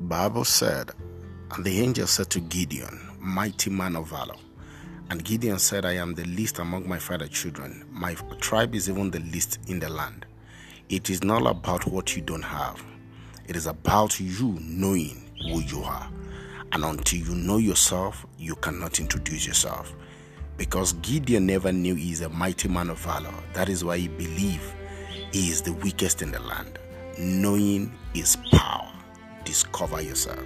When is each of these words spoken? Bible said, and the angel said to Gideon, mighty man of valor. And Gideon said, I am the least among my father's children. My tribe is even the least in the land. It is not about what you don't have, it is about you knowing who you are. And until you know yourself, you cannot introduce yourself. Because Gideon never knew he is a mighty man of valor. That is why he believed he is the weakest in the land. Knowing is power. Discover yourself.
Bible 0.00 0.44
said, 0.44 0.90
and 1.52 1.64
the 1.64 1.80
angel 1.80 2.06
said 2.06 2.28
to 2.30 2.40
Gideon, 2.40 3.08
mighty 3.18 3.70
man 3.70 3.96
of 3.96 4.08
valor. 4.08 4.34
And 5.08 5.24
Gideon 5.24 5.58
said, 5.58 5.86
I 5.86 5.92
am 5.92 6.14
the 6.14 6.24
least 6.24 6.58
among 6.58 6.86
my 6.86 6.98
father's 6.98 7.30
children. 7.30 7.86
My 7.90 8.14
tribe 8.40 8.74
is 8.74 8.90
even 8.90 9.10
the 9.10 9.20
least 9.20 9.58
in 9.68 9.78
the 9.78 9.88
land. 9.88 10.26
It 10.90 11.08
is 11.08 11.24
not 11.24 11.46
about 11.46 11.86
what 11.86 12.14
you 12.14 12.22
don't 12.22 12.42
have, 12.42 12.84
it 13.46 13.56
is 13.56 13.66
about 13.66 14.20
you 14.20 14.58
knowing 14.60 15.30
who 15.42 15.60
you 15.60 15.82
are. 15.82 16.10
And 16.72 16.84
until 16.84 17.20
you 17.20 17.34
know 17.34 17.56
yourself, 17.56 18.26
you 18.38 18.54
cannot 18.56 19.00
introduce 19.00 19.46
yourself. 19.46 19.94
Because 20.58 20.92
Gideon 20.94 21.46
never 21.46 21.72
knew 21.72 21.94
he 21.94 22.12
is 22.12 22.20
a 22.20 22.28
mighty 22.28 22.68
man 22.68 22.90
of 22.90 22.98
valor. 22.98 23.32
That 23.54 23.68
is 23.68 23.84
why 23.84 23.98
he 23.98 24.08
believed 24.08 24.74
he 25.32 25.48
is 25.48 25.62
the 25.62 25.72
weakest 25.72 26.22
in 26.22 26.32
the 26.32 26.40
land. 26.40 26.78
Knowing 27.18 27.96
is 28.14 28.36
power. 28.52 28.85
Discover 29.46 30.02
yourself. 30.02 30.44